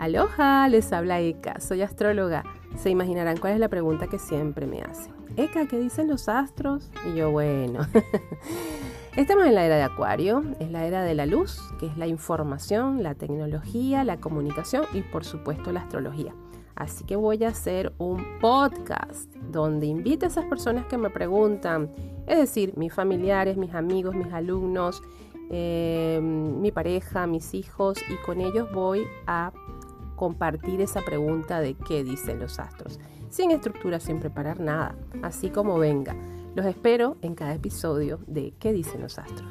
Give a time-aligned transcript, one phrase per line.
[0.00, 2.42] Aloha, les habla Eka, soy astróloga.
[2.74, 5.12] Se imaginarán cuál es la pregunta que siempre me hacen.
[5.36, 6.90] Eka, ¿qué dicen los astros?
[7.06, 7.80] Y yo, bueno.
[9.18, 12.06] Estamos en la era de Acuario, es la era de la luz, que es la
[12.06, 16.34] información, la tecnología, la comunicación y por supuesto la astrología.
[16.76, 21.90] Así que voy a hacer un podcast donde invite a esas personas que me preguntan,
[22.26, 25.02] es decir, mis familiares, mis amigos, mis alumnos,
[25.50, 29.52] eh, mi pareja, mis hijos, y con ellos voy a
[30.20, 35.78] compartir esa pregunta de qué dicen los astros, sin estructura, sin preparar nada, así como
[35.78, 36.14] venga.
[36.54, 39.48] Los espero en cada episodio de ¿Qué dicen los astros?